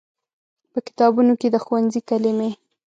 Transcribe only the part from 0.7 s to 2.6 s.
په کتابونو کې د ښوونځي کلمې